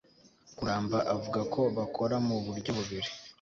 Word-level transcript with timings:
karamba 0.57 0.99
avuga 1.13 1.41
ko 1.53 1.61
bakora 1.77 2.15
mu 2.27 2.35
buryo 2.45 2.71
bubiri 2.77 3.09